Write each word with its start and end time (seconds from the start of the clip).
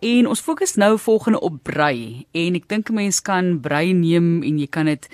En 0.00 0.26
ons 0.28 0.40
fokus 0.40 0.74
nou 0.74 0.98
volgende 0.98 1.40
op 1.40 1.62
brei. 1.62 2.26
En 2.32 2.54
ek 2.54 2.68
dink 2.68 2.90
'n 2.90 2.94
mens 2.94 3.22
kan 3.22 3.60
brei 3.60 3.92
neem 3.92 4.42
en 4.42 4.58
jy 4.58 4.66
kan 4.66 4.84
dit 4.84 5.08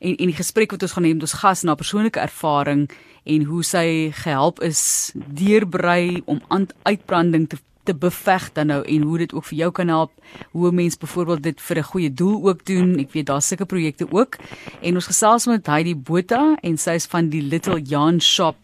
en 0.00 0.16
en 0.16 0.26
die 0.26 0.36
gesprek 0.36 0.70
wat 0.70 0.82
ons 0.82 0.92
gaan 0.92 1.04
hê 1.04 1.12
met 1.12 1.22
ons 1.22 1.40
gas 1.42 1.62
na 1.62 1.74
persoonlike 1.74 2.20
ervaring 2.20 2.90
en 3.24 3.44
hoe 3.44 3.62
sy 3.62 4.10
gehelp 4.10 4.60
is 4.60 5.12
deur 5.14 5.68
brei 5.68 6.22
om 6.24 6.40
uitbranding 6.82 7.48
te 7.48 7.56
te 7.82 7.94
beveg 7.94 8.52
dan 8.54 8.66
nou 8.70 8.82
en 8.86 9.02
hoe 9.02 9.18
dit 9.18 9.32
ook 9.34 9.44
vir 9.44 9.58
jou 9.58 9.70
kan 9.74 9.88
help 9.88 10.12
hoe 10.52 10.68
'n 10.70 10.74
mens 10.74 10.98
byvoorbeeld 10.98 11.42
dit 11.42 11.60
vir 11.60 11.78
'n 11.78 11.82
goeie 11.82 12.14
doel 12.14 12.48
ook 12.48 12.64
doen. 12.64 12.98
Ek 12.98 13.12
weet 13.12 13.26
daar's 13.26 13.46
sulke 13.46 13.66
projekte 13.66 14.06
ook. 14.10 14.36
En 14.80 14.94
ons 14.94 15.06
gesels 15.06 15.46
met 15.46 15.66
Heidi 15.66 15.96
Botha 15.96 16.56
en 16.60 16.78
sy 16.78 16.90
is 16.90 17.06
van 17.06 17.28
die 17.28 17.42
Little 17.42 17.80
Jan 17.80 18.20
Shop 18.20 18.56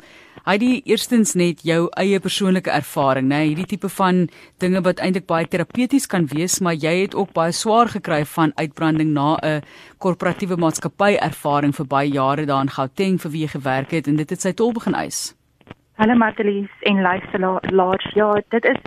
Heidi 0.48 0.78
eerstens 0.88 1.34
net 1.36 1.58
jou 1.60 1.90
eie 2.00 2.16
persoonlike 2.24 2.72
ervaring 2.72 3.26
nê 3.28 3.42
hierdie 3.50 3.66
tipe 3.68 3.90
van 3.92 4.22
dinge 4.64 4.80
wat 4.86 5.02
eintlik 5.04 5.26
baie 5.28 5.44
terapeuties 5.44 6.06
kan 6.08 6.24
wees 6.30 6.54
maar 6.64 6.78
jy 6.84 6.92
het 7.02 7.16
ook 7.20 7.34
baie 7.36 7.52
swaar 7.52 7.90
gekry 7.92 8.22
van 8.30 8.54
uitbranding 8.56 9.10
na 9.12 9.26
'n 9.42 9.60
korporatiewe 10.00 10.56
maatskappy 10.56 11.18
ervaring 11.20 11.74
vir 11.78 11.86
baie 11.86 12.08
jare 12.08 12.46
daar 12.46 12.62
in 12.64 12.72
Gauteng 12.76 13.18
vir 13.20 13.30
wie 13.30 13.42
jy 13.44 13.50
gewerk 13.56 13.90
het 13.90 14.08
en 14.08 14.16
dit 14.16 14.30
het 14.30 14.40
sy 14.40 14.52
tol 14.52 14.72
begin 14.72 14.94
eis. 14.94 15.36
Hallo 15.98 16.14
Martelies 16.14 16.72
en 16.80 17.02
luisteraars 17.02 18.08
ja 18.14 18.32
dit 18.48 18.64
is 18.64 18.80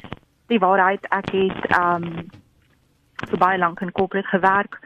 die 0.48 0.60
waarheid. 0.60 1.06
Ek 1.12 1.30
het 1.30 1.78
um 1.78 2.26
vir 3.30 3.38
baie 3.38 3.58
lank 3.58 3.82
in 3.82 3.92
corporate 3.92 4.28
gewerk 4.34 4.80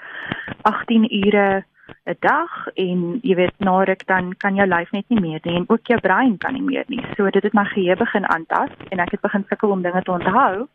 18 0.63 1.07
ure 1.23 1.63
'n 2.05 2.15
dag 2.19 2.67
en 2.73 3.19
jy 3.21 3.35
weet 3.35 3.59
na 3.65 3.83
ruk 3.83 4.05
dan 4.05 4.33
kan 4.37 4.55
jou 4.55 4.67
lyf 4.67 4.91
net 4.91 5.05
nie 5.09 5.21
meer 5.21 5.39
nie 5.43 5.55
en 5.55 5.65
ook 5.67 5.87
jou 5.87 5.99
brein 5.99 6.37
kan 6.37 6.53
nie 6.53 6.61
meer 6.61 6.83
nie. 6.87 7.01
So 7.17 7.29
dit 7.29 7.43
het 7.43 7.53
my 7.53 7.65
geheue 7.65 7.95
begin 7.95 8.27
aantas 8.29 8.69
en 8.89 8.99
ek 8.99 9.11
het 9.11 9.21
begin 9.21 9.45
sukkel 9.49 9.69
om 9.69 9.81
dinge 9.81 10.01
te 10.01 10.11
onthou. 10.11 10.67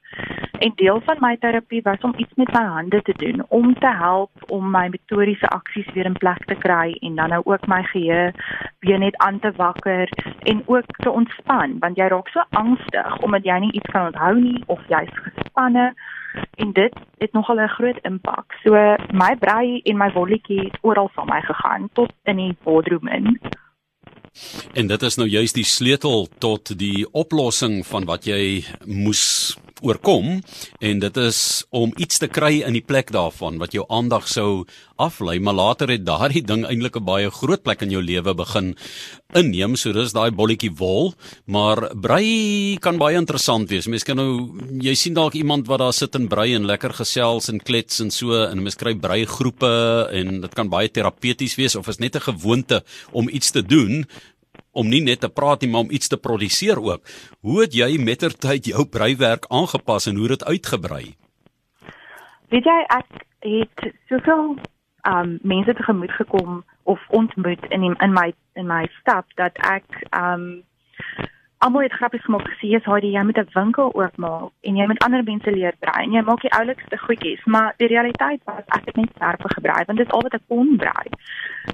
En 0.59 0.73
deel 0.75 1.01
van 1.01 1.17
my 1.21 1.37
terapie 1.37 1.83
was 1.83 2.01
om 2.01 2.15
iets 2.17 2.35
met 2.35 2.53
my 2.53 2.65
hande 2.65 3.03
te 3.03 3.15
doen 3.17 3.45
om 3.49 3.75
te 3.75 3.93
help 4.03 4.31
om 4.51 4.71
my 4.71 4.89
motoriese 4.89 5.49
aksies 5.49 5.93
weer 5.95 6.11
in 6.11 6.19
plek 6.19 6.45
te 6.45 6.55
kry 6.55 6.97
en 7.01 7.15
dan 7.15 7.29
nou 7.29 7.43
ook 7.45 7.67
my 7.67 7.83
geheue 7.83 8.33
weer 8.81 8.99
net 8.99 9.17
aan 9.17 9.39
te 9.39 9.53
wakker 9.57 10.09
en 10.43 10.63
ook 10.67 10.97
te 10.97 11.11
ontspan 11.11 11.79
want 11.79 11.97
jy 11.97 12.07
raak 12.07 12.29
so 12.29 12.43
angstig 12.51 13.19
omdat 13.23 13.45
jy 13.45 13.59
nie 13.59 13.73
iets 13.73 13.91
kan 13.91 14.07
onthou 14.11 14.35
nie 14.41 14.63
of 14.67 14.83
jy's 14.89 15.15
gespanne 15.23 15.93
en 16.55 16.73
dit 16.73 16.95
het 17.19 17.33
nogal 17.33 17.61
'n 17.61 17.69
groot 17.69 17.99
impak. 18.03 18.53
So 18.63 18.73
my 19.13 19.37
brei 19.39 19.81
en 19.83 19.97
my 19.97 20.13
wolletjie 20.13 20.61
het 20.61 20.79
oral 20.81 21.11
van 21.21 21.29
my 21.29 21.41
gegaan 21.45 21.89
tot 21.93 22.13
in 22.25 22.37
die 22.37 22.55
boardroom 22.65 23.09
in. 23.09 23.41
En 24.73 24.87
dit 24.87 25.03
is 25.03 25.17
nou 25.21 25.29
juist 25.29 25.55
die 25.59 25.67
sleutel 25.67 26.29
tot 26.39 26.73
die 26.79 27.05
oplossing 27.13 27.83
van 27.87 28.07
wat 28.09 28.29
jy 28.31 28.65
moes 28.87 29.57
oorkom 29.81 30.41
en 30.81 30.99
dit 31.01 31.17
is 31.17 31.65
om 31.71 31.93
iets 31.97 32.19
te 32.19 32.29
kry 32.29 32.61
in 32.67 32.77
die 32.77 32.85
plek 32.85 33.13
daarvan 33.13 33.59
wat 33.59 33.73
jou 33.77 33.85
aandag 33.89 34.29
sou 34.29 34.65
aflei 35.01 35.39
maar 35.41 35.57
later 35.57 35.91
het 35.91 36.05
daardie 36.05 36.45
ding 36.45 36.67
eintlik 36.69 36.97
'n 36.97 37.05
baie 37.05 37.31
groot 37.31 37.63
plek 37.63 37.83
in 37.83 37.91
jou 37.91 38.03
lewe 38.03 38.35
begin 38.35 38.77
inneem. 39.35 39.77
So 39.77 39.93
dis 39.93 40.13
daai 40.13 40.31
bolletjie 40.31 40.73
wol 40.77 41.15
maar 41.47 41.91
brei 41.95 42.77
kan 42.81 42.99
baie 42.99 43.17
interessant 43.17 43.71
wees. 43.71 43.87
Mense 43.87 44.05
kan 44.05 44.17
nou 44.17 44.59
jy 44.81 44.95
sien 44.95 45.15
dalk 45.15 45.35
iemand 45.35 45.67
wat 45.67 45.79
daar 45.79 45.93
sit 45.93 46.15
en 46.15 46.29
brei 46.29 46.55
en 46.55 46.67
lekker 46.67 46.93
gesels 46.93 47.49
en 47.49 47.61
klets 47.61 48.01
en 48.01 48.11
so 48.11 48.45
en 48.45 48.63
mense 48.63 48.79
kry 48.79 48.95
brei 48.95 49.25
groepe 49.25 50.09
en 50.13 50.41
dit 50.41 50.55
kan 50.55 50.69
baie 50.69 50.89
terapeuties 50.89 51.57
wees 51.57 51.77
of 51.77 51.89
is 51.89 51.99
net 51.99 52.17
'n 52.17 52.21
gewoonte 52.21 52.83
om 53.13 53.29
iets 53.29 53.51
te 53.51 53.63
doen 53.63 54.07
om 54.73 54.89
nie 54.89 55.03
net 55.03 55.21
te 55.21 55.29
praat 55.29 55.61
nie, 55.61 55.71
maar 55.71 55.87
om 55.87 55.91
iets 55.91 56.09
te 56.09 56.19
produseer 56.19 56.79
ook. 56.83 57.03
Hoe 57.41 57.61
het 57.61 57.75
jy 57.75 57.99
mettertyd 57.99 58.71
jou 58.73 58.87
breiwerk 58.87 59.47
aangepas 59.49 60.07
en 60.07 60.17
hoe 60.17 60.29
dit 60.29 60.45
uitgebrei? 60.45 61.17
Weet 62.51 62.65
jy 62.65 62.79
ek 62.89 63.25
het 63.41 63.93
soveel 64.09 64.57
um 65.09 65.39
mense 65.43 65.75
te 65.75 65.83
gemoed 65.83 66.13
gekom 66.13 66.65
of 66.83 67.01
ontmoet 67.09 67.67
in 67.69 67.81
die, 67.81 67.95
in 67.99 68.13
my 68.13 68.33
in 68.53 68.67
my 68.67 68.87
stap 69.01 69.27
dat 69.41 69.57
ek 69.65 69.87
um 70.17 70.63
almal 71.61 71.83
het 71.83 71.93
grappies 71.93 72.25
gemaak 72.25 72.47
gesê 72.49 72.73
jy 72.73 72.81
sê 72.85 72.99
jy 73.05 73.23
moet 73.25 73.39
'n 73.39 73.49
winkel 73.55 73.93
oopmaak 73.95 74.53
en 74.61 74.77
jy 74.77 74.87
moet 74.87 75.05
ander 75.05 75.23
mense 75.25 75.51
leer 75.51 75.75
brei 75.79 76.05
en 76.05 76.13
jy 76.13 76.23
maak 76.23 76.41
die 76.41 76.53
oulikste 76.59 76.99
goedjies 76.99 77.45
maar 77.45 77.75
die 77.77 77.87
realiteit 77.95 78.41
was 78.45 78.65
ek 78.77 78.87
het 78.87 78.97
net 78.97 79.13
verf 79.19 79.41
gebrei 79.57 79.85
want 79.87 79.99
dit 79.99 80.07
is 80.07 80.13
al 80.13 80.23
wat 80.23 80.35
ek 80.35 80.49
kon 80.49 80.77
brei 80.77 81.07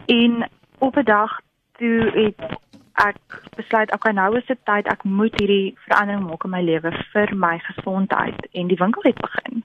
en 0.07 0.49
op 0.79 0.97
'n 0.97 1.05
dag 1.05 1.41
toe 1.79 2.11
het 2.15 2.59
ek 3.05 3.41
besluit 3.57 3.93
okay 3.93 4.13
nou 4.13 4.37
is 4.39 4.47
dit 4.49 4.59
tyd 4.65 4.89
ek 4.89 5.05
moet 5.05 5.35
hierdie 5.41 5.75
verandering 5.87 6.25
maak 6.27 6.45
in 6.45 6.55
my 6.55 6.63
lewe 6.65 6.93
vir 7.13 7.35
my 7.37 7.57
gesondheid 7.69 8.49
en 8.53 8.69
die 8.73 8.81
winkel 8.81 9.03
het 9.05 9.21
begin. 9.21 9.63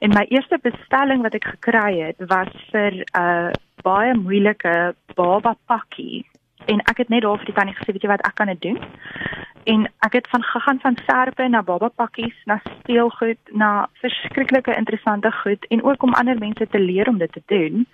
En 0.00 0.14
my 0.16 0.24
eerste 0.30 0.58
bestelling 0.62 1.22
wat 1.22 1.34
ek 1.34 1.50
gekry 1.54 2.00
het 2.00 2.22
was 2.30 2.50
vir 2.72 2.92
'n 2.92 3.04
uh, 3.22 3.50
baie 3.82 4.14
moeilike 4.14 4.94
baba 5.16 5.56
pakkie 5.66 6.24
en 6.66 6.80
ek 6.80 6.96
het 6.96 7.08
net 7.08 7.22
daar 7.22 7.38
vir 7.38 7.46
die 7.46 7.54
tannie 7.54 7.74
gesê 7.74 7.92
weet 7.92 8.02
jy 8.02 8.08
wat 8.08 8.26
ek 8.26 8.34
kan 8.34 8.46
dit 8.52 8.62
doen 8.62 8.78
en 9.64 9.86
ek 10.06 10.12
het 10.12 10.28
van 10.32 10.42
gegaan 10.42 10.80
van 10.80 10.96
serpe 11.06 11.48
na 11.48 11.62
baba 11.62 11.88
pakkies 11.88 12.36
na 12.46 12.60
speelgoed 12.64 13.52
na 13.52 13.88
verskriklike 14.00 14.76
interessante 14.76 15.32
goed 15.42 15.66
en 15.68 15.82
ook 15.84 16.02
om 16.02 16.14
ander 16.14 16.38
mense 16.38 16.66
te 16.66 16.80
leer 16.80 17.08
om 17.08 17.18
dit 17.18 17.32
te 17.32 17.42
doen 17.46 17.86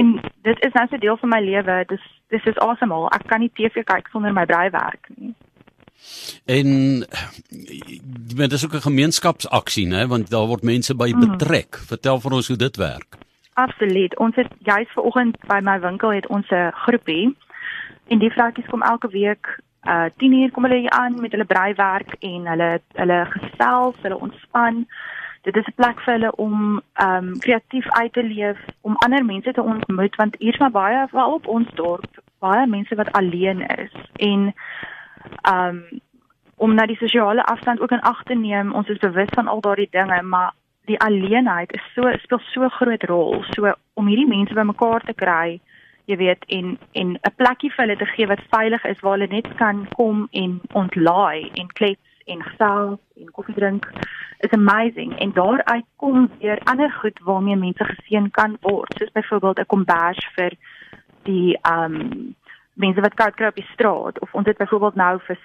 en 0.00 0.20
dit 0.42 0.64
is 0.66 0.72
nou 0.72 0.86
'n 0.90 1.00
deel 1.00 1.16
van 1.16 1.28
my 1.28 1.40
lewe 1.40 1.84
dis 1.88 2.04
dis 2.28 2.44
is 2.44 2.58
awesome 2.58 2.94
al 2.94 3.08
ek 3.10 3.26
kan 3.26 3.40
nie 3.40 3.52
TV 3.54 3.84
kyk 3.84 4.08
sonder 4.08 4.32
my 4.32 4.46
breiwerk 4.46 5.08
nie 5.16 5.34
En 6.44 6.66
dit 8.36 8.52
is 8.52 8.64
ook 8.64 8.74
'n 8.74 8.88
gemeenskapsaksie, 8.90 9.86
né, 9.86 10.06
want 10.06 10.30
daar 10.30 10.46
word 10.46 10.62
mense 10.62 10.96
by 10.96 11.08
mhm. 11.08 11.20
betrek. 11.20 11.76
Mm. 11.78 11.86
Vertel 11.86 12.20
vir 12.20 12.32
ons 12.32 12.48
hoe 12.48 12.56
dit 12.56 12.76
werk. 12.76 13.16
Absoluut. 13.52 14.18
Ons 14.18 14.34
het 14.34 14.48
juis 14.58 14.88
vanoggend 14.94 15.36
by 15.46 15.60
my 15.62 15.80
winkel 15.80 16.10
het 16.10 16.26
ons 16.26 16.48
'n 16.50 16.70
groepie 16.72 17.36
en 18.12 18.20
die 18.20 18.32
vroutjies 18.32 18.68
kom 18.68 18.82
elke 18.82 19.08
week 19.08 19.56
uh 19.88 20.06
10 20.16 20.32
uur 20.32 20.50
kom 20.54 20.66
hulle 20.68 20.82
hier 20.84 20.94
aan 20.94 21.20
met 21.20 21.32
hulle 21.34 21.44
breiwerk 21.44 22.14
en 22.20 22.46
hulle 22.46 22.68
hulle 22.98 23.18
gesels, 23.30 23.96
hulle 24.02 24.18
ontspan. 24.18 24.86
Dit 25.42 25.56
is 25.56 25.66
'n 25.66 25.74
plek 25.80 26.00
vir 26.00 26.12
hulle 26.12 26.30
om 26.36 26.82
um 27.06 27.38
kreatief 27.38 27.88
uit 27.90 28.12
te 28.12 28.22
leef, 28.22 28.58
om 28.80 28.96
ander 28.96 29.24
mense 29.24 29.52
te 29.52 29.62
ontmoet 29.62 30.16
want 30.16 30.36
hier's 30.38 30.58
maar 30.58 30.70
baie 30.70 31.06
veral 31.08 31.32
op 31.32 31.46
ons 31.46 31.68
dorp, 31.74 32.22
baie 32.38 32.66
mense 32.66 32.94
wat 32.94 33.12
alleen 33.12 33.66
is 33.66 33.94
en 34.16 34.54
um 35.54 35.84
om 36.56 36.74
na 36.74 36.86
die 36.86 36.96
sosiale 36.96 37.44
afstand 37.44 37.80
ook 37.80 37.90
in 37.90 38.00
ag 38.00 38.22
te 38.22 38.34
neem. 38.34 38.72
Ons 38.72 38.88
is 38.88 38.98
bewus 38.98 39.28
van 39.34 39.48
al 39.48 39.60
daardie 39.60 39.88
dinge, 39.90 40.22
maar 40.22 40.52
die 40.84 41.00
alleenheid 41.00 41.72
is 41.72 41.82
so 41.94 42.12
speel 42.22 42.38
so 42.38 42.68
groot 42.68 43.02
rol. 43.02 43.44
So 43.50 43.72
om 43.94 44.06
hierdie 44.06 44.28
mense 44.28 44.54
bymekaar 44.54 45.00
te 45.00 45.14
kry 45.14 45.60
jy 46.10 46.16
weet 46.16 46.44
en 46.48 46.78
en 46.92 47.08
'n 47.14 47.34
plekkie 47.36 47.70
vir 47.70 47.86
hulle 47.86 47.96
te 47.96 48.06
gee 48.14 48.26
wat 48.26 48.48
veilig 48.50 48.84
is 48.84 49.00
waar 49.00 49.18
hulle 49.18 49.34
net 49.34 49.54
kan 49.56 49.86
kom 49.94 50.28
en 50.30 50.60
ontlaai 50.72 51.50
en 51.54 51.66
klets 51.66 52.10
en 52.26 52.42
gesels 52.42 52.98
en 53.16 53.30
koffie 53.30 53.54
drink 53.54 53.90
is 54.38 54.50
amazing. 54.50 55.18
En 55.18 55.32
daaruit 55.32 55.84
kom 55.96 56.30
weer 56.38 56.60
ander 56.64 56.90
goed 56.90 57.18
waarmee 57.22 57.56
mense 57.56 57.84
geseën 57.84 58.30
kan 58.30 58.56
word 58.60 58.94
soos 58.98 59.12
byvoorbeeld 59.12 59.58
'n 59.58 59.66
kombers 59.66 60.28
vir 60.34 60.52
die 61.22 61.58
um 61.62 62.34
mense 62.72 63.00
wat 63.00 63.14
koud 63.14 63.34
kry 63.34 63.46
op 63.46 63.54
die 63.54 63.68
straat. 63.72 64.20
Of 64.20 64.34
ons 64.34 64.46
het 64.46 64.56
byvoorbeeld 64.56 64.94
nou 64.94 65.18
vir, 65.26 65.38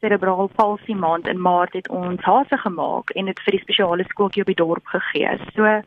cerebral 0.00 0.50
palsy 0.54 0.94
maand 0.94 1.28
in 1.28 1.40
maart 1.40 1.72
het 1.72 1.88
ons 1.88 2.20
hase 2.20 2.58
gemaak 2.58 3.10
en 3.10 3.24
dit 3.24 3.40
vir 3.44 3.56
die 3.56 3.62
spesiale 3.62 4.04
skooltjie 4.04 4.42
op 4.42 4.50
die 4.50 4.64
dorp 4.64 4.86
gegee. 4.86 5.38
So 5.54 5.82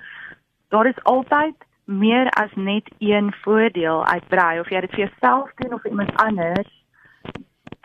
daar 0.70 0.88
is 0.88 1.04
altyd 1.04 1.56
meer 1.86 2.30
as 2.30 2.50
net 2.56 2.90
een 2.98 3.34
voordeel 3.44 4.06
uitbrei 4.06 4.60
of 4.60 4.70
jy 4.70 4.82
dit 4.82 4.96
vir 4.96 5.06
jouself 5.08 5.52
doen 5.62 5.74
of 5.74 5.86
iemand 5.86 6.16
anders 6.22 6.72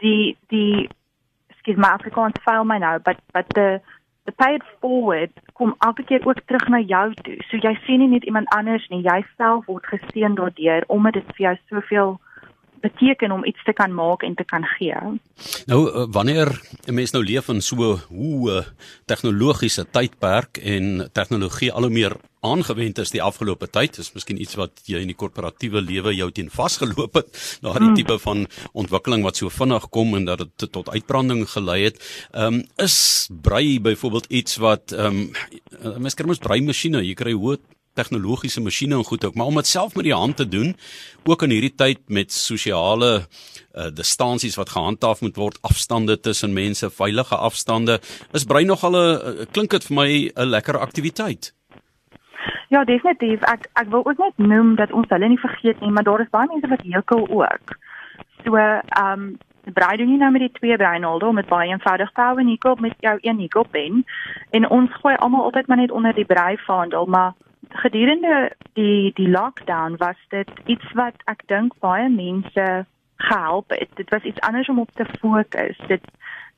die 0.00 0.36
die 0.48 0.88
skiet 1.60 1.76
my 1.76 1.92
Afrikaans 1.92 2.40
fail 2.44 2.64
my 2.64 2.78
nou 2.78 2.98
but 3.04 3.20
but 3.32 3.48
the 3.58 3.80
the 4.24 4.32
pay 4.32 4.54
it 4.54 4.64
forward 4.80 5.32
kom 5.52 5.74
elke 5.78 6.04
keer 6.08 6.26
ook 6.26 6.40
terug 6.46 6.68
na 6.68 6.80
jou 6.80 7.06
toe 7.22 7.36
so 7.50 7.60
jy 7.60 7.74
sien 7.84 8.00
nie 8.00 8.08
net 8.14 8.24
iemand 8.24 8.48
anders 8.56 8.88
nie 8.88 9.04
jy 9.04 9.20
self 9.36 9.68
word 9.68 9.86
geseën 9.92 10.34
daardeur 10.40 10.88
omdat 10.88 11.20
dit 11.20 11.36
vir 11.36 11.46
jou 11.48 11.56
soveel 11.68 12.18
beteken 12.80 13.32
om 13.32 13.44
iets 13.44 13.62
te 13.64 13.72
kan 13.72 13.92
maak 13.94 14.22
en 14.22 14.34
te 14.34 14.44
kan 14.44 14.64
gee. 14.64 14.96
Nou 15.66 15.80
eh, 15.88 16.06
wanneer 16.10 16.48
'n 16.88 16.94
mens 16.94 17.10
nou 17.10 17.24
leef 17.24 17.48
in 17.48 17.60
so 17.60 17.98
hoe 18.08 18.64
tegnologiese 19.04 19.90
tydperk 19.90 20.56
en 20.56 21.10
tegnologie 21.12 21.72
al 21.72 21.82
hoe 21.82 21.90
meer 21.90 22.16
aangewend 22.40 22.98
is 22.98 23.12
die 23.14 23.22
afgelope 23.22 23.68
tyd, 23.70 23.98
is 23.98 24.12
miskien 24.14 24.40
iets 24.40 24.56
wat 24.60 24.82
jy 24.88 25.02
in 25.04 25.10
die 25.12 25.18
korporatiewe 25.18 25.82
lewe 25.84 26.14
jou 26.16 26.30
teen 26.34 26.50
vasgeloop 26.52 27.20
het, 27.20 27.32
na 27.62 27.74
die 27.76 27.90
hmm. 27.90 27.98
tipe 27.98 28.18
van 28.24 28.46
ontwikkeling 28.72 29.26
wat 29.26 29.40
so 29.40 29.52
vinnig 29.52 29.88
kom 29.90 30.14
en 30.18 30.28
dat 30.30 30.44
dit 30.44 30.72
tot 30.72 30.88
uitbranding 30.88 31.46
gelei 31.50 31.82
het. 31.88 32.00
Ehm 32.32 32.60
um, 32.60 32.64
is 32.80 33.28
brei 33.42 33.80
byvoorbeeld 33.80 34.30
iets 34.30 34.56
wat 34.56 34.92
ehm 34.92 35.28
um, 35.84 36.00
mens 36.02 36.14
kry 36.14 36.26
mos 36.26 36.42
brei 36.42 36.60
masjiene, 36.64 37.04
jy 37.04 37.14
kry 37.14 37.36
hoë 37.36 37.58
tegnologiese 37.98 38.62
masjiene 38.62 38.98
en 39.00 39.04
goed 39.04 39.24
ook, 39.24 39.34
maar 39.34 39.50
om 39.50 39.58
dit 39.60 39.66
self 39.66 39.94
met 39.98 40.06
die 40.06 40.14
hand 40.14 40.36
te 40.36 40.48
doen, 40.48 40.74
ook 41.26 41.42
in 41.46 41.54
hierdie 41.54 41.74
tyd 41.74 42.02
met 42.08 42.32
sosiale 42.32 43.10
uh, 43.20 43.88
distansies 43.94 44.56
wat 44.58 44.72
gehandhaaf 44.74 45.22
moet 45.26 45.38
word, 45.40 45.58
afstande 45.66 46.16
tussen 46.20 46.54
mense, 46.56 46.90
veilige 46.90 47.36
afstande, 47.36 48.00
is 48.32 48.46
brein 48.46 48.70
nogal 48.70 48.96
'n 48.96 49.46
klink 49.52 49.70
dit 49.70 49.84
vir 49.84 49.96
my 49.96 50.10
'n 50.34 50.50
lekker 50.50 50.78
aktiwiteit. 50.78 51.52
Ja, 52.70 52.84
definitief. 52.84 53.42
Ek 53.50 53.66
ek 53.72 53.88
wil 53.90 54.04
ook 54.06 54.18
net 54.18 54.36
noem 54.38 54.74
dat 54.78 54.92
ons 54.94 55.08
hulle 55.10 55.28
nie 55.28 55.42
vergeet 55.42 55.80
nie, 55.82 55.90
maar 55.90 56.06
daar 56.06 56.20
is 56.22 56.30
baie 56.30 56.46
mense 56.46 56.68
wat 56.70 56.84
hekel 56.86 57.24
ook. 57.28 57.72
So, 58.44 58.56
ehm 58.56 59.12
um, 59.12 59.24
brei 59.74 59.96
doen 59.96 60.08
nie 60.08 60.18
nou 60.18 60.30
met 60.30 60.40
die 60.40 60.52
twee 60.58 60.76
breinholde 60.76 61.26
om 61.26 61.36
dit 61.36 61.48
baie 61.48 61.68
eenvoudig 61.70 62.12
te 62.12 62.20
hou 62.20 62.38
en 62.38 62.48
hekel 62.48 62.76
met 62.80 62.94
jou 63.06 63.18
een 63.20 63.40
hekelpen 63.40 64.04
en 64.50 64.68
ons 64.68 64.94
gooi 65.02 65.14
almal 65.14 65.44
altyd 65.44 65.66
maar 65.66 65.76
net 65.76 65.90
onder 65.90 66.14
die 66.14 66.24
breivaandel, 66.24 67.06
maar 67.06 67.32
gedurende 67.68 68.52
die 68.72 69.12
die 69.14 69.28
lockdown 69.28 69.96
was 69.98 70.16
dit 70.28 70.50
iets 70.64 70.92
wat 70.92 71.14
ek 71.24 71.42
dink 71.46 71.74
baie 71.78 72.08
mense 72.08 72.86
gehelp 73.20 73.70
het. 73.70 73.90
Dit 73.94 74.10
was 74.10 74.22
iets 74.22 74.40
anders 74.40 74.68
om 74.68 74.80
op 74.80 74.90
te 74.94 75.06
fokus. 75.20 75.78
Dit 75.86 76.04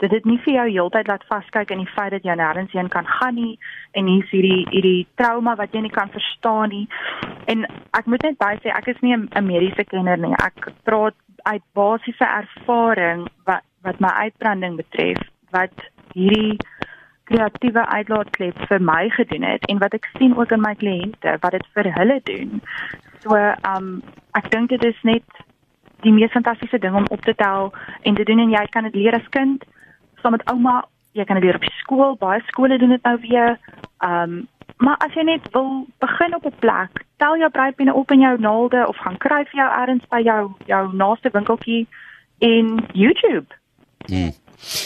dit 0.03 0.11
het 0.11 0.25
nie 0.27 0.39
vir 0.43 0.55
jou 0.55 0.69
heeltyd 0.69 1.07
laat 1.07 1.25
vaskyk 1.29 1.71
in 1.71 1.79
die 1.79 1.93
feit 1.95 2.11
dat 2.11 2.25
jy 2.27 2.35
nêrens 2.35 2.73
heen 2.75 2.89
kan 2.91 3.07
gaan 3.07 3.37
nie 3.39 3.59
en 3.99 4.09
hier's 4.11 4.31
hierdie 4.35 4.65
hierdie 4.71 5.07
trauma 5.21 5.55
wat 5.61 5.75
jy 5.77 5.85
nie 5.85 5.95
kan 5.95 6.11
verstaan 6.11 6.73
nie. 6.75 6.87
En 7.47 7.67
ek 7.99 8.09
moet 8.11 8.25
net 8.27 8.39
baie 8.41 8.59
sê 8.65 8.73
ek 8.75 8.89
is 8.95 9.03
nie 9.03 9.15
'n 9.15 9.47
mediese 9.47 9.85
kenner 9.85 10.19
nie. 10.19 10.35
Ek 10.43 10.73
praat 10.83 11.15
uit 11.43 11.63
basiese 11.75 12.27
ervaring 12.27 13.29
wat 13.45 13.63
wat 13.83 14.01
my 14.01 14.11
uitbranding 14.27 14.77
betref 14.77 15.19
wat 15.51 15.87
hierdie 16.15 16.59
kreatiewe 17.31 17.87
uitlaatklep 17.87 18.59
vir 18.69 18.83
my 18.83 19.09
gedoen 19.17 19.47
het 19.47 19.65
en 19.71 19.79
wat 19.83 19.95
ek 19.95 20.09
sien 20.19 20.37
ook 20.39 20.53
in 20.55 20.63
my 20.63 20.75
kliënte 20.75 21.37
wat 21.45 21.57
dit 21.57 21.67
vir 21.77 21.91
hulle 21.99 22.19
doen. 22.29 22.61
So, 23.23 23.39
um 23.75 24.03
ek 24.39 24.51
dink 24.51 24.73
dit 24.75 24.85
is 24.85 25.03
net 25.07 25.42
die 26.03 26.13
mees 26.13 26.35
fantastiese 26.35 26.79
ding 26.79 26.95
om 26.95 27.07
op 27.11 27.21
te 27.21 27.35
tel 27.35 27.73
en 28.03 28.15
te 28.15 28.25
doen 28.25 28.39
en 28.39 28.51
jy 28.51 28.67
kan 28.71 28.89
dit 28.89 28.95
leer 28.95 29.15
as 29.15 29.29
kind 29.31 29.65
saam 30.23 30.37
met 30.37 30.45
ouma, 30.51 30.83
jy 31.19 31.25
kan 31.27 31.39
dit 31.39 31.45
leer 31.45 31.59
op 31.59 31.69
skool, 31.81 32.17
baie 32.21 32.43
skole 32.47 32.79
doen 32.79 32.95
dit 32.95 33.09
nou 33.09 33.19
weer. 33.27 33.59
Um 34.01 34.43
maar 34.83 34.99
as 35.05 35.15
jy 35.15 35.23
net 35.23 35.45
wil 35.55 35.87
begin 36.03 36.35
op 36.35 36.47
'n 36.47 36.59
plek, 36.59 37.05
tel 37.17 37.37
jou 37.39 37.51
breipenne 37.51 37.95
op 37.95 38.11
in 38.11 38.21
jou 38.21 38.39
naalde 38.41 38.87
of 38.89 38.97
gaan 38.97 39.19
kry 39.19 39.45
vir 39.45 39.61
jou 39.63 39.71
ergens 39.81 40.07
by 40.09 40.21
jou 40.23 40.51
jou 40.67 40.97
naaste 40.97 41.31
winkeltjie 41.31 41.87
in 42.39 42.89
YouTube. 42.93 43.47
Hmm. 44.07 44.33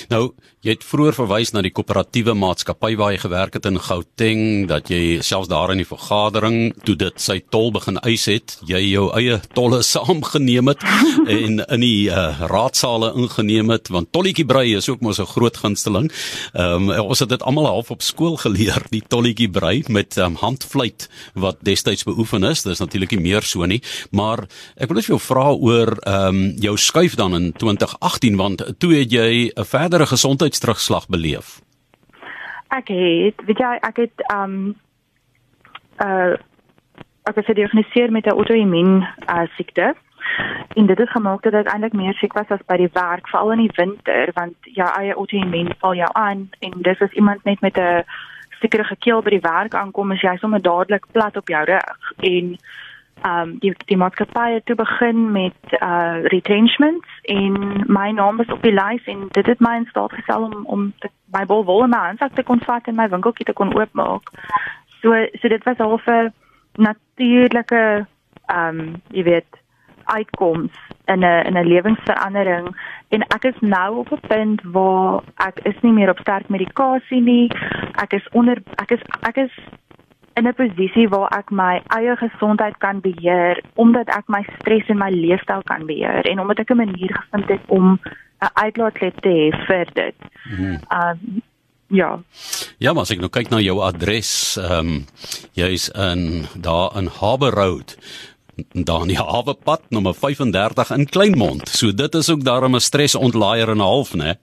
Nou, 0.09 0.33
jy 0.67 0.75
het 0.75 0.83
vroeër 0.83 1.15
verwys 1.15 1.53
na 1.55 1.61
die 1.63 1.71
koöperatiewe 1.71 2.33
maatskappy 2.35 2.97
waar 2.99 3.13
jy 3.15 3.21
gewerk 3.23 3.55
het 3.55 3.67
in 3.69 3.79
Gauteng 3.79 4.41
dat 4.67 4.89
jy 4.91 5.21
selfs 5.23 5.47
daar 5.47 5.71
in 5.71 5.79
die 5.79 5.87
vergadering 5.87 6.73
toe 6.83 6.97
dit 6.99 7.21
sy 7.23 7.37
tol 7.55 7.71
begin 7.77 8.01
eis 8.03 8.25
het, 8.27 8.57
jy 8.67 8.81
jou 8.89 9.05
eie 9.15 9.37
tolle 9.55 9.79
saamgeneem 9.87 10.73
het 10.73 10.83
en 11.23 11.61
in 11.63 11.85
die 11.85 12.09
uh, 12.11 12.43
raadsale 12.51 13.13
ingeneem 13.15 13.71
het 13.71 13.93
want 13.95 14.11
tolletjie 14.17 14.47
brei 14.49 14.73
is 14.75 14.89
ook 14.91 15.05
mos 15.07 15.21
'n 15.23 15.31
groot 15.31 15.57
gunsteling. 15.57 16.11
Ehm 16.55 16.91
um, 16.91 17.07
ons 17.07 17.23
het 17.23 17.29
dit 17.29 17.43
almal 17.43 17.67
half 17.67 17.91
op 17.91 18.03
skool 18.03 18.37
geleer, 18.37 18.83
die 18.91 19.03
tolletjie 19.07 19.49
brei 19.51 19.85
met 19.89 20.17
um, 20.19 20.35
handfluit 20.35 21.09
wat 21.35 21.63
destyds 21.63 22.03
beoefen 22.03 22.43
is. 22.45 22.63
Dis 22.63 22.83
natuurlik 22.83 23.11
nie 23.11 23.21
meer 23.21 23.43
so 23.43 23.65
nie, 23.67 23.83
maar 24.11 24.49
ek 24.77 24.89
wil 24.89 24.97
net 24.97 25.07
vir 25.07 25.15
jou 25.15 25.23
vra 25.23 25.47
oor 25.55 25.95
ehm 26.03 26.27
um, 26.27 26.55
jou 26.59 26.77
skuif 26.77 27.15
dan 27.15 27.35
in 27.35 27.53
2018 27.53 28.37
want 28.37 28.63
toe 28.79 28.95
het 28.95 29.13
jy 29.13 29.53
'n 29.55 29.65
verdere 29.65 30.07
gesondheidsterugslag 30.57 31.09
beleef? 31.09 31.61
Ek 32.69 32.89
het, 32.89 33.45
weet 33.47 33.59
jy, 33.59 33.79
ek 33.81 33.97
het 33.97 34.27
um 34.35 34.75
uh 36.03 36.37
ek 37.27 37.35
het 37.35 37.45
gediagnoseer 37.45 38.13
met 38.13 38.27
'n 38.27 38.39
auto-immuun 38.39 39.03
uh, 39.03 39.43
siekte. 39.57 39.95
En 40.75 40.87
dit 40.87 40.99
het 40.99 41.11
gemaak 41.11 41.43
dat 41.43 41.53
ek 41.53 41.67
eintlik 41.67 41.93
meer 41.93 42.15
siek 42.15 42.33
was 42.33 42.49
as 42.49 42.63
by 42.67 42.77
die 42.77 42.91
werk, 42.93 43.29
veral 43.29 43.53
in 43.53 43.59
die 43.59 43.75
winter, 43.75 44.31
want 44.35 44.55
jou 44.63 44.89
eie 44.99 45.15
auto-immuun 45.15 45.75
val 45.79 45.95
jou 45.95 46.11
aan 46.13 46.51
en 46.61 46.73
dis 46.77 47.01
as 47.01 47.11
iemand 47.11 47.45
net 47.45 47.61
met 47.61 47.77
'n 47.79 48.05
sekere 48.61 48.85
gekeel 48.85 49.23
by 49.23 49.31
die 49.31 49.43
werk 49.43 49.75
aankom, 49.75 50.13
is 50.13 50.21
jy 50.21 50.37
sommer 50.37 50.63
dadelik 50.63 51.07
plat 51.13 51.37
op 51.37 51.49
jou 51.49 51.65
rug 51.65 52.13
en 52.17 52.59
um 53.25 53.59
die 53.59 53.73
die 53.87 53.97
maatskappy 53.97 54.53
het 54.53 54.67
toe 54.67 54.77
begin 54.77 55.33
met 55.33 55.77
uh 55.81 56.23
retrenchments 56.23 57.09
en 57.23 57.85
my 57.87 58.11
naam 58.11 58.37
was 58.37 58.53
op 58.53 58.63
die 58.63 58.75
lys 58.75 59.05
en 59.05 59.27
dit 59.29 59.47
het 59.47 59.61
my 59.61 59.77
in 59.77 59.87
staat 59.91 60.13
gestel 60.13 60.43
om 60.43 60.67
om 60.67 60.93
te, 60.99 61.09
my 61.33 61.45
bol 61.47 61.65
wol 61.65 61.85
in 61.85 61.91
my 61.91 62.03
handsak 62.07 62.35
te 62.35 62.43
kon 62.43 62.61
vat 62.61 62.87
en 62.87 62.95
my 62.95 63.09
winkeltjie 63.09 63.47
te 63.47 63.53
kon 63.53 63.75
oopmaak. 63.75 64.31
So 65.01 65.27
so 65.41 65.49
dit 65.49 65.65
was 65.65 65.77
half 65.77 66.07
'n 66.07 66.33
natuurlike 66.77 68.07
um 68.47 69.03
jy 69.11 69.23
weet 69.23 69.63
uitkoms 70.05 70.73
in 71.05 71.21
'n 71.25 71.47
in 71.47 71.57
'n 71.57 71.67
lewensverandering 71.67 72.77
en 73.09 73.23
ek 73.23 73.45
is 73.45 73.61
nou 73.61 73.97
op 73.97 74.13
'n 74.13 74.27
punt 74.29 74.63
waar 74.63 75.23
ek 75.35 75.59
is 75.63 75.81
nie 75.81 75.93
meer 75.93 76.11
op 76.11 76.19
sterk 76.19 76.49
medikasie 76.49 77.21
nie. 77.21 77.51
Ek 77.93 78.13
is 78.13 78.29
onder 78.33 78.63
ek 78.75 78.91
is 78.91 79.03
ek 79.21 79.37
is 79.37 79.53
in 80.37 80.47
'n 80.47 80.55
posisie 80.55 81.09
waar 81.09 81.33
ek 81.39 81.51
my 81.51 81.83
eie 81.97 82.17
gesondheid 82.17 82.77
kan 82.79 83.01
beheer 83.01 83.63
omdat 83.75 84.09
ek 84.09 84.29
my 84.29 84.43
stres 84.61 84.89
en 84.89 84.99
my 84.99 85.11
leefstyl 85.11 85.63
kan 85.65 85.87
beheer 85.87 86.27
en 86.31 86.41
omdat 86.41 86.59
ek 86.59 86.71
'n 86.71 86.77
manier 86.77 87.13
gevind 87.21 87.49
het 87.49 87.65
om 87.67 87.99
'n 88.43 88.53
uitlaatklep 88.55 89.21
te 89.21 89.29
hê 89.29 89.67
vir 89.67 89.87
dit. 89.95 90.17
Hmm. 90.43 90.79
Um 91.01 91.43
ja. 91.89 92.23
Ja, 92.79 92.93
maar 92.93 93.03
as 93.03 93.11
ek 93.11 93.21
nou 93.21 93.31
kyk 93.31 93.51
na 93.51 93.61
jou 93.61 93.81
adres, 93.81 94.57
ehm 94.57 94.89
um, 94.89 95.07
jy's 95.53 95.89
in 95.89 96.47
daar 96.55 96.97
in 96.99 97.07
Harbour 97.07 97.55
Road 97.55 97.97
daar 98.73 99.01
in 99.05 99.13
die 99.13 99.21
Hawepad 99.21 99.83
nommer 99.89 100.15
35 100.15 100.91
in 100.91 101.07
Kleinmond. 101.07 101.69
So 101.69 101.95
dit 101.95 102.15
is 102.15 102.31
ook 102.31 102.45
daarom 102.45 102.75
'n 102.75 102.81
stresontlaaier 102.81 103.69
en 103.69 103.77
'n 103.77 103.81
half, 103.81 104.15
né? 104.15 104.35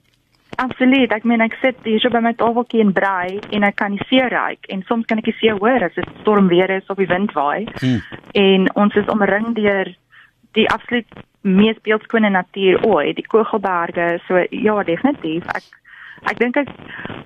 Absoluut. 0.56 1.12
Ek 1.12 1.24
meen 1.26 1.42
ek 1.44 1.56
sit 1.60 1.78
hier 1.86 2.02
so 2.02 2.12
by 2.14 2.22
my 2.22 2.34
tafeltjie 2.38 2.82
en 2.84 2.92
brei 2.94 3.40
en 3.56 3.66
ek 3.66 3.76
kan 3.80 3.96
die 3.96 4.06
see 4.10 4.22
ryk 4.22 4.68
en 4.72 4.84
soms 4.88 5.06
kan 5.10 5.18
ek 5.18 5.30
die 5.30 5.36
see 5.40 5.54
hoor 5.54 5.82
as 5.86 5.94
dit 5.96 6.16
stormweer 6.22 6.70
is 6.76 6.90
of 6.92 7.00
die 7.00 7.10
wind 7.10 7.34
waai. 7.34 7.66
Hmm. 7.80 8.00
En 8.38 8.68
ons 8.84 8.98
is 9.00 9.10
omring 9.12 9.54
deur 9.58 9.90
die 10.54 10.68
absoluut 10.70 11.24
mees 11.44 11.78
beeldskone 11.84 12.30
natuur 12.30 12.84
ooit, 12.86 13.16
die 13.18 13.26
Kogelberge. 13.26 14.20
So 14.28 14.44
ja, 14.50 14.76
definitief. 14.86 15.48
Ek 15.54 15.66
ek 16.30 16.38
dink 16.40 16.56
ek 16.56 16.70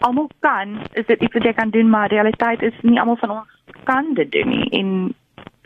almal 0.07 0.31
kan 0.43 0.79
is 0.99 1.07
dit 1.07 1.21
iets 1.23 1.37
wat 1.37 1.45
jy 1.47 1.55
kan 1.55 1.71
doen, 1.75 1.91
maar 1.91 2.11
realiteit 2.11 2.65
is 2.67 2.75
nie 2.83 2.99
almal 2.99 3.21
van 3.21 3.37
ons 3.41 3.83
kan 3.87 4.15
dit 4.17 4.31
doen 4.33 4.49
nie. 4.49 4.69
En 4.81 5.15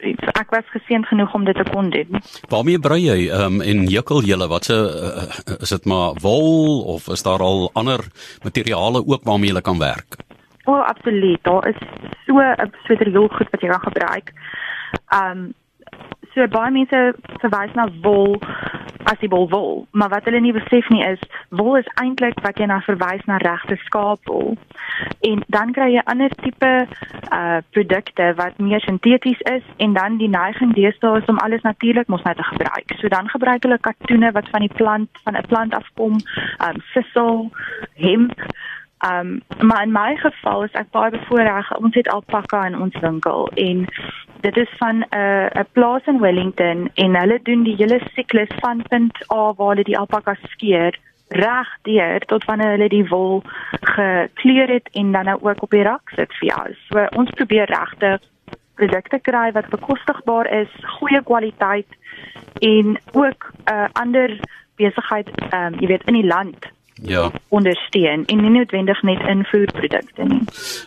ek 0.02 0.50
was 0.50 0.66
geseën 0.74 1.04
genoeg 1.06 1.34
om 1.34 1.44
dit 1.44 1.56
te 1.56 1.64
kon 1.70 1.90
doen. 1.90 2.20
Waarmee 2.48 2.78
brei 2.78 3.00
jy 3.04 3.30
um, 3.30 3.60
en 3.60 3.86
jukkel 3.86 4.22
julle 4.26 4.48
wat 4.50 4.64
se 4.64 4.74
uh, 4.74 5.56
is 5.60 5.72
dit 5.74 5.84
maar 5.84 6.18
wol 6.22 6.82
of 6.94 7.08
is 7.08 7.22
daar 7.22 7.42
al 7.42 7.70
ander 7.72 8.04
materiale 8.42 9.04
ook 9.06 9.24
waarmee 9.24 9.54
jy 9.54 9.60
kan 9.60 9.78
werk? 9.78 10.18
O, 10.64 10.72
oh, 10.72 10.86
absoluut. 10.86 11.42
Daar 11.42 11.68
is 11.68 11.78
so 12.26 12.38
'n 12.38 12.72
sweter 12.84 13.06
heel 13.06 13.28
goed 13.28 13.50
wat 13.50 13.60
jy 13.60 13.68
kan 13.68 13.80
gebruik. 13.80 14.32
Um 15.10 15.54
so 16.34 16.46
baie 16.48 16.70
mense 16.70 17.14
verwys 17.40 17.74
na 17.74 17.88
wol 18.02 18.38
as 19.04 19.18
die 19.20 19.28
bol 19.28 19.48
wol, 19.48 19.86
maar 19.90 20.08
wat 20.08 20.24
hulle 20.24 20.40
nie 20.40 20.52
besef 20.52 20.88
nie 20.88 21.04
is 21.04 21.20
wol 21.58 21.76
is 21.76 21.88
eintlik 22.00 22.38
wat 22.44 22.58
jy 22.60 22.66
na 22.70 22.80
verwys 22.86 23.24
na 23.28 23.36
regte 23.42 23.76
skaapwol. 23.84 24.56
En 25.28 25.42
dan 25.52 25.72
kry 25.76 25.90
jy 25.94 26.04
ander 26.08 26.32
tipe 26.42 26.72
uh 27.32 27.60
produkte 27.76 28.32
wat 28.40 28.58
meer 28.58 28.80
sinteties 28.80 29.40
is 29.52 29.64
en 29.76 29.92
dan 29.98 30.18
die 30.22 30.30
neiging 30.32 30.74
deesdae 30.76 31.20
is 31.20 31.30
om 31.32 31.40
alles 31.44 31.64
natuurlik 31.68 32.08
mos 32.08 32.24
net 32.28 32.40
te 32.40 32.48
gebruik. 32.50 32.96
So 33.00 33.08
dan 33.08 33.28
gebruik 33.28 33.62
hulle 33.68 33.78
katoene 33.78 34.32
wat 34.32 34.48
van 34.54 34.66
die 34.66 34.74
plant 34.80 35.24
van 35.24 35.36
'n 35.36 35.48
plant 35.48 35.74
afkom, 35.74 36.20
um 36.68 36.78
sissel, 36.92 37.50
hemp 37.94 38.32
Um 39.02 39.42
maar 39.60 39.82
in 39.82 39.92
my 39.92 40.16
geval 40.16 40.62
is 40.62 40.76
ek 40.78 40.90
baie 40.94 41.10
bevoordeel. 41.10 41.76
Ons 41.82 41.94
het 41.94 42.08
alpaka 42.08 42.66
in 42.66 42.78
ons 42.78 42.98
winkel 43.00 43.48
en 43.48 43.86
dit 44.40 44.56
is 44.56 44.74
van 44.78 44.96
'n 44.98 45.06
uh, 45.10 45.48
'n 45.60 45.66
plaas 45.72 46.06
in 46.06 46.20
Wellington 46.20 46.90
en 46.94 47.16
hulle 47.16 47.40
doen 47.42 47.62
die 47.62 47.74
hele 47.76 48.00
siklus 48.14 48.52
van 48.58 48.82
punt 48.88 49.16
A 49.32 49.52
waar 49.54 49.68
hulle 49.68 49.84
die 49.84 49.98
alpaka 49.98 50.36
skeer 50.42 50.98
reg 51.36 51.68
deur 51.88 52.24
tot 52.30 52.44
wanneer 52.48 52.76
hulle 52.76 52.88
die 52.92 53.06
wol 53.08 53.42
gekleur 53.94 54.68
het 54.68 54.88
en 54.92 55.12
dan 55.12 55.30
nou 55.30 55.38
ook 55.40 55.62
op 55.62 55.70
die 55.70 55.84
rak 55.86 56.12
sit 56.16 56.32
vir 56.40 56.48
jou. 56.48 56.64
So 56.88 57.06
ons 57.20 57.30
probeer 57.38 57.70
regte 57.72 58.18
produkte 58.80 59.18
kry 59.20 59.50
wat 59.52 59.70
bekostigbaar 59.70 60.48
is, 60.62 60.70
goeie 60.98 61.22
kwaliteit 61.22 61.88
en 62.60 62.98
ook 63.12 63.52
'n 63.52 63.72
uh, 63.72 63.88
ander 63.92 64.38
besigheid 64.76 65.28
ehm 65.50 65.74
um, 65.74 65.80
jy 65.80 65.86
weet 65.86 66.06
in 66.06 66.14
die 66.20 66.26
land 66.26 66.70
ja 67.02 67.30
ondersteun 67.48 68.24
en 68.26 68.42
nie 68.42 68.50
noodwendig 68.50 69.02
net 69.02 69.20
invoerprodukte 69.28 70.24
nie. 70.28 70.40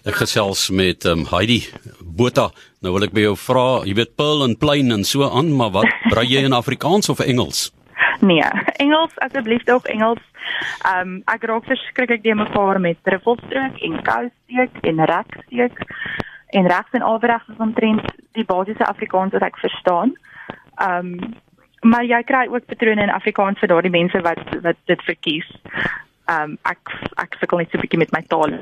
Ek 0.04 0.16
gesels 0.16 0.70
met 0.70 1.06
um, 1.06 1.26
Heidi 1.32 1.66
Botha. 2.00 2.50
Nou 2.80 2.94
wil 2.96 3.08
ek 3.08 3.16
by 3.16 3.26
jou 3.26 3.36
vra, 3.38 3.68
jy 3.88 3.96
weet 3.98 4.16
Pearl 4.16 4.46
en 4.46 4.58
Plain 4.58 4.92
en 4.92 5.04
so 5.04 5.28
aan, 5.28 5.52
maar 5.56 5.74
wat 5.76 5.90
brei 6.10 6.28
jy 6.30 6.46
in 6.48 6.54
Afrikaans 6.54 7.10
of 7.10 7.20
Engels? 7.20 7.72
Nee, 8.20 8.44
Engels 8.78 9.20
asseblief 9.20 9.68
ook 9.68 9.86
Engels. 9.86 10.22
Ehm 10.82 11.08
um, 11.08 11.22
ek 11.26 11.44
raak 11.44 11.66
verskriklik 11.66 12.24
die 12.24 12.36
mekaar 12.36 12.80
met 12.80 12.98
truffelstrook 13.04 13.80
en 13.88 14.02
koussteek 14.04 14.78
en 14.82 15.06
reksteek 15.06 15.80
en 16.56 16.68
regs 16.68 16.92
en 16.92 17.02
afregs 17.02 17.48
is 17.48 17.58
omtrent 17.58 18.06
die 18.38 18.46
basiese 18.46 18.86
Afrikaans 18.86 19.34
wat 19.34 19.42
ek 19.42 19.58
verstaan. 19.58 20.16
Ehm 20.76 21.14
um, 21.14 21.34
maar 21.86 22.06
jy 22.06 22.22
kry 22.26 22.48
ook 22.50 22.66
patrone 22.66 23.02
in 23.02 23.14
Afrikaans 23.14 23.60
vir 23.62 23.70
daardie 23.70 23.94
mense 23.94 24.22
wat 24.22 24.42
wat 24.62 24.78
dit 24.86 25.02
verkies. 25.10 25.50
Ehm 26.26 26.56
um, 26.56 26.58
ek 26.64 26.94
ek 27.22 27.38
sukkel 27.40 27.58
net 27.58 27.72
so 27.72 27.78
'n 27.78 27.82
bietjie 27.82 28.00
met 28.00 28.12
my 28.12 28.22
taal. 28.28 28.54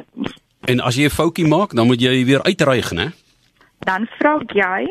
En 0.68 0.80
as 0.80 0.96
jy 0.96 1.06
'n 1.06 1.18
foutjie 1.20 1.48
maak, 1.48 1.76
dan 1.76 1.88
moet 1.88 2.02
jy 2.02 2.26
weer 2.26 2.44
uitreig, 2.44 2.92
né? 2.92 3.12
Dan 3.84 4.08
vra 4.18 4.38
jy 4.54 4.88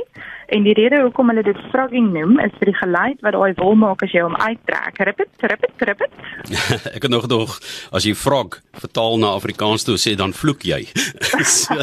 en 0.53 0.67
die 0.67 0.75
rede 0.77 1.01
hoekom 1.01 1.31
hulle 1.33 1.45
dit 1.47 1.61
frogging 1.73 2.11
noem 2.13 2.39
is 2.45 2.53
vir 2.61 2.71
die 2.73 2.77
geluid 2.77 3.23
wat 3.25 3.37
daai 3.37 3.55
wol 3.61 3.77
maak 3.81 4.03
as 4.05 4.13
jy 4.13 4.25
hom 4.25 4.37
uittrek. 4.37 5.01
Rippet, 5.09 5.31
rippet, 5.53 5.87
rippet. 5.89 6.19
ek 6.97 7.07
het 7.07 7.13
nog 7.13 7.25
gedog 7.27 7.57
as 7.93 8.05
jy 8.09 8.15
frog 8.19 8.59
vertaal 8.83 9.17
na 9.23 9.33
Afrikaans 9.39 9.87
toe 9.89 9.97
sê 10.01 10.15
dan 10.19 10.37
vloek 10.37 10.67
jy. 10.69 10.83
so, 11.57 11.79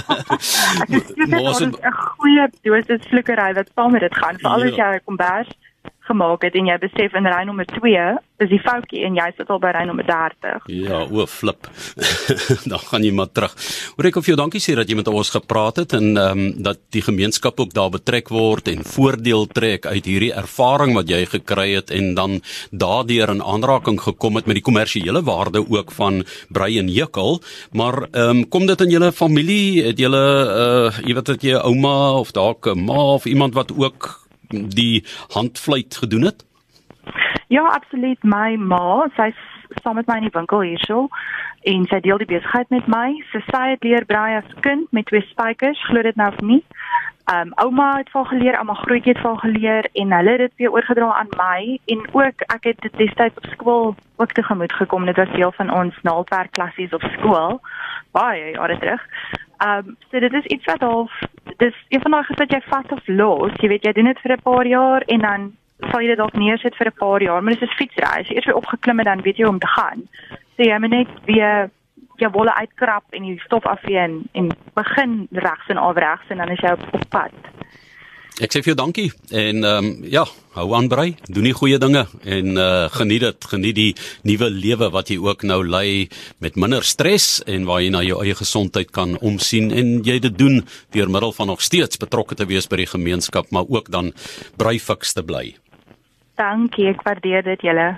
maar 1.32 1.50
is 1.54 1.64
'n 1.66 1.74
goeie 2.20 2.46
dosis 2.62 3.10
vloekery 3.10 3.54
wat 3.58 3.74
saam 3.74 3.92
met 3.92 4.06
dit 4.06 4.16
gaan, 4.22 4.38
veral 4.38 4.70
as 4.70 4.76
ja. 4.76 4.92
jy 4.92 5.02
'n 5.02 5.08
kombers 5.10 5.50
gemaak 6.10 6.44
het 6.48 6.58
en 6.60 6.72
jy 6.72 6.78
besef 6.82 7.16
in 7.18 7.30
ry 7.30 7.44
nommer 7.48 7.68
2 7.70 8.18
is 8.44 8.50
die 8.52 8.60
foutjie 8.64 9.04
en 9.08 9.18
jy 9.20 9.28
sit 9.36 9.50
al 9.52 9.60
by 9.62 9.72
ry 9.76 9.84
nommer 9.88 10.06
30. 10.08 10.68
Ja, 10.72 11.02
o 11.04 11.26
flip. 11.28 11.68
dan 12.72 12.80
gaan 12.86 13.06
jy 13.06 13.12
maar 13.16 13.32
terug. 13.36 13.56
Hoor 13.98 14.10
ek 14.10 14.20
of 14.22 14.30
jy 14.30 14.38
dankie 14.40 14.62
sê 14.64 14.76
dat 14.80 14.90
jy 14.90 14.98
met 15.00 15.12
ons 15.12 15.32
gepraat 15.36 15.82
het 15.84 15.96
en 15.98 16.12
ehm 16.16 16.44
um, 16.44 16.46
dat 16.70 16.80
die 16.94 17.04
gemeenskap 17.04 17.60
ook 17.60 17.74
daar 17.76 17.92
betrek 17.94 18.32
word 18.34 18.68
en 18.72 18.84
voordeel 18.86 19.46
trek 19.56 19.86
uit 19.86 20.08
hierdie 20.08 20.32
ervaring 20.36 20.96
wat 20.98 21.12
jy 21.12 21.22
gekry 21.30 21.68
het 21.76 21.92
en 21.96 22.14
dan 22.18 22.40
daardeur 22.72 23.32
in 23.34 23.44
aanraking 23.44 24.00
gekom 24.02 24.40
het 24.40 24.48
met 24.50 24.60
die 24.60 24.66
kommersiële 24.66 25.24
waarde 25.28 25.64
ook 25.66 25.94
van 25.96 26.24
brei 26.50 26.78
en 26.80 26.92
hekel. 26.94 27.42
Maar 27.72 28.08
ehm 28.12 28.44
um, 28.44 28.44
kom 28.50 28.66
dit 28.70 28.82
in 28.88 28.96
julle 28.96 29.12
familie? 29.12 29.84
Het 29.90 30.00
julle 30.06 30.24
uh 30.64 31.04
jy 31.04 31.14
weet 31.16 31.34
dat 31.34 31.44
jy 31.44 31.60
ouma 31.60 32.20
of 32.20 32.32
dalk 32.32 32.68
'n 32.68 32.86
ma 32.86 33.14
of 33.20 33.26
iemand 33.26 33.54
wat 33.54 33.72
ook 33.76 34.29
die 34.50 35.06
handfluit 35.36 35.96
gedoen 35.96 36.30
het? 36.30 36.46
Ja, 37.48 37.66
absoluut. 37.74 38.24
My 38.24 38.56
ma, 38.56 39.08
sy 39.18 39.32
saam 39.84 39.96
met 39.96 40.08
my 40.08 40.20
in 40.22 40.28
die 40.30 40.36
winkel 40.36 40.62
hierso 40.66 41.08
en 41.70 41.86
sy 41.90 42.00
deel 42.06 42.22
die 42.22 42.30
besigheid 42.30 42.70
met 42.74 42.88
my. 42.88 43.08
Sy 43.34 43.42
sê 43.50 43.64
dit 43.74 43.90
leer 43.90 44.06
braai 44.10 44.40
as 44.40 44.58
kind 44.66 44.88
met 44.96 45.10
twee 45.10 45.26
spykers, 45.32 45.82
glo 45.90 46.04
dit 46.06 46.20
nou 46.20 46.30
of 46.32 46.40
nie. 46.46 46.62
Um 47.34 47.52
ouma 47.56 47.98
het 47.98 48.10
van 48.10 48.26
geleer, 48.26 48.58
ouma 48.58 48.74
grootjie 48.74 49.14
het 49.14 49.22
van 49.22 49.40
geleer 49.40 49.90
en 49.94 50.12
hulle 50.12 50.30
het 50.30 50.40
dit 50.40 50.52
weer 50.56 50.72
oorgedra 50.72 51.14
aan 51.14 51.28
my 51.38 51.80
en 51.86 52.00
ook 52.12 52.42
ek 52.42 52.64
het 52.64 52.82
dit 52.82 52.98
destyds 52.98 53.38
op 53.38 53.46
skool 53.52 53.96
ook 54.16 54.32
tegemoet 54.32 54.74
gekom. 54.74 55.06
Dit 55.06 55.16
was 55.16 55.32
deel 55.32 55.52
van 55.52 55.70
ons 55.74 55.96
naaldwerk 56.02 56.52
klassies 56.52 56.94
op 56.94 57.02
skool. 57.02 57.60
Baie 58.12 58.52
jare 58.52 58.78
terug. 58.80 59.06
Um 59.66 59.96
so 60.10 60.20
dit 60.20 60.34
is 60.34 60.46
iets 60.46 60.66
wat 60.66 60.82
half 60.82 61.20
dis 61.58 61.76
een 61.88 62.02
van 62.02 62.12
daai 62.12 62.24
gesit 62.24 62.52
jy 62.52 62.62
vas 62.66 62.98
of 62.98 63.08
los. 63.08 63.54
Jy 63.62 63.68
weet 63.68 63.86
jy 63.86 63.92
doen 63.94 64.10
dit 64.10 64.20
vir 64.20 64.32
'n 64.32 64.42
paar 64.42 64.66
jaar 64.66 65.02
en 65.02 65.20
dan 65.20 65.52
sal 65.92 66.02
jy 66.02 66.08
dit 66.08 66.18
dalk 66.18 66.34
neersit 66.34 66.76
vir 66.76 66.88
'n 66.88 66.98
paar 66.98 67.22
jaar, 67.22 67.44
maar 67.44 67.54
dit 67.54 67.62
is 67.62 67.70
'n 67.70 67.76
fietsry. 67.76 68.04
As 68.04 68.28
jy 68.28 68.36
eers 68.36 68.46
weer 68.46 68.56
opgeklim 68.56 68.98
het 68.98 69.08
dan 69.08 69.22
weet 69.22 69.38
jy 69.38 69.44
hoe 69.44 69.54
om 69.54 69.60
te 69.60 69.68
gaan. 69.78 70.02
So 70.58 70.64
jy 70.64 70.80
moet 70.80 70.90
net 70.90 71.08
weer 71.26 71.70
jou 72.24 72.32
wolle 72.34 72.54
uitkrap 72.56 73.16
en 73.16 73.28
die 73.28 73.40
stof 73.46 73.66
afvee 73.70 74.00
en, 74.02 74.22
en 74.38 74.52
begin 74.78 75.22
regs 75.32 75.72
en 75.74 75.82
afregs 75.82 76.30
en 76.30 76.44
dan 76.44 76.54
is 76.56 76.64
jy 76.64 76.76
op, 76.78 76.86
op 76.94 77.08
pad. 77.10 77.50
Ek 78.40 78.54
sê 78.56 78.62
vir 78.64 78.72
jou 78.72 78.78
dankie 78.80 79.10
en 79.36 79.66
ehm 79.68 79.86
um, 79.86 79.88
ja, 80.08 80.24
hou 80.56 80.68
aan 80.78 80.88
brei, 80.92 81.10
doen 81.28 81.44
die 81.44 81.56
goeie 81.56 81.80
dinge 81.82 82.06
en 82.24 82.56
uh 82.56 82.88
geniet 82.94 83.26
dit, 83.26 83.48
geniet 83.52 83.76
die 83.76 83.90
nuwe 84.24 84.48
lewe 84.50 84.88
wat 84.96 85.12
jy 85.12 85.18
ook 85.20 85.44
nou 85.44 85.60
lei 85.68 86.08
met 86.40 86.56
minder 86.56 86.88
stres 86.88 87.42
en 87.44 87.68
waar 87.68 87.84
jy 87.84 87.92
na 87.92 88.04
jou 88.06 88.22
eie 88.24 88.36
gesondheid 88.40 88.94
kan 88.96 89.18
omsien 89.20 89.72
en 89.76 89.98
jy 90.08 90.20
dit 90.24 90.38
doen 90.40 90.62
deur 90.96 91.12
middel 91.12 91.36
van 91.36 91.52
nog 91.52 91.62
steeds 91.62 92.00
betrokke 92.00 92.40
te 92.40 92.48
wees 92.48 92.72
by 92.72 92.80
die 92.80 92.92
gemeenskap, 92.96 93.52
maar 93.52 93.68
ook 93.68 93.92
dan 93.92 94.14
brei 94.56 94.80
fiks 94.80 95.14
te 95.14 95.24
bly. 95.24 95.58
Dankie, 96.40 96.88
ek 96.94 97.04
waardeer 97.04 97.44
dit 97.44 97.68
julle. 97.68 97.98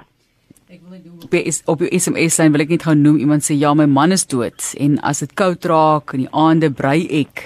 Ek 0.72 0.80
wil 0.80 0.94
net 0.96 1.04
doen 1.04 1.20
op 1.20 1.34
die, 1.36 1.52
op 1.68 1.82
die 1.84 2.00
SMS 2.00 2.38
lyn 2.40 2.54
wil 2.56 2.64
ek 2.64 2.70
net 2.72 2.86
gou 2.88 2.94
noem 2.96 3.18
iemand 3.20 3.44
sê 3.44 3.58
ja 3.60 3.74
my 3.76 3.90
man 3.92 4.16
is 4.16 4.24
dood 4.32 4.70
en 4.80 4.94
as 5.04 5.20
dit 5.20 5.34
koud 5.36 5.66
raak 5.68 6.14
in 6.16 6.24
die 6.24 6.32
aande 6.32 6.70
brei 6.72 7.02
ek 7.22 7.44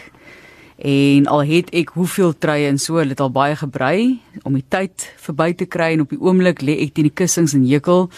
En 0.76 1.24
al 1.32 1.46
het 1.48 1.70
ek 1.72 1.94
hoeveel 1.96 2.34
treie 2.36 2.68
en 2.68 2.78
so, 2.78 3.00
het 3.00 3.22
al 3.24 3.32
baie 3.32 3.56
gebrei 3.56 4.20
om 4.44 4.58
die 4.58 4.66
tyd 4.68 5.06
verby 5.24 5.54
te 5.56 5.66
kry 5.72 5.94
en 5.96 6.04
op 6.04 6.12
die 6.12 6.20
oomblik 6.20 6.60
lê 6.68 6.76
ek 6.84 6.92
teen 6.98 7.08
die 7.08 7.16
kussings 7.16 7.54
en 7.56 7.64
hekel 7.64 8.10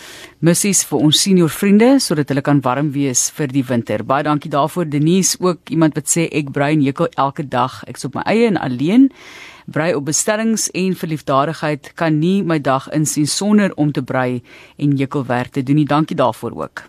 missies 0.42 0.82
vir 0.90 1.06
ons 1.06 1.22
senior 1.22 1.54
vriende 1.54 1.92
sodat 2.02 2.34
hulle 2.34 2.42
kan 2.42 2.64
warm 2.66 2.90
wees 2.96 3.28
vir 3.38 3.54
die 3.54 3.62
winter. 3.68 4.02
Baie 4.02 4.26
dankie 4.26 4.50
daarvoor 4.50 4.90
Denise, 4.90 5.38
ook 5.38 5.70
iemand 5.70 6.02
wat 6.02 6.10
sê 6.10 6.26
ek 6.34 6.50
brei 6.56 6.72
en 6.74 6.82
hekel 6.88 7.12
elke 7.14 7.46
dag. 7.46 7.84
Ek's 7.86 8.10
op 8.10 8.18
my 8.18 8.26
eie 8.26 8.50
en 8.50 8.58
alleen. 8.58 9.12
Brei 9.69 9.95
op 9.95 10.05
bestellings 10.05 10.69
en 10.71 10.93
verliefdadigheid 10.95 11.91
kan 12.00 12.19
nie 12.19 12.43
my 12.43 12.55
dag 12.63 12.86
insien 12.95 13.27
sonder 13.27 13.74
om 13.75 13.91
te 13.91 14.03
brei 14.03 14.41
en 14.77 14.93
hekelwerk 14.95 15.51
te 15.51 15.63
doen 15.63 15.75
nie. 15.75 15.86
Dankie 15.86 16.15
daarvoor 16.15 16.55
ook. 16.55 16.83